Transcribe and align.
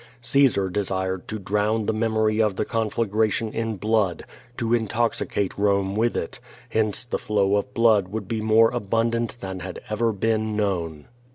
Caesar 0.23 0.67
desired 0.67 1.27
to 1.27 1.37
drown 1.37 1.85
the 1.85 1.93
memory 1.93 2.41
of 2.41 2.55
the 2.55 2.65
conflagration 2.65 3.53
in 3.53 3.75
blood, 3.75 4.25
to 4.57 4.73
intoxicate 4.73 5.55
Bome 5.55 5.95
with 5.95 6.17
it, 6.17 6.39
hence 6.69 7.05
the 7.05 7.19
flow 7.19 7.55
of 7.55 7.75
blood 7.75 8.07
would 8.07 8.27
be 8.27 8.41
more 8.41 8.71
abundant 8.71 9.37
than 9.41 9.59
had 9.59 9.79
ever 9.91 10.11
been 10.11 10.55
known. 10.55 11.05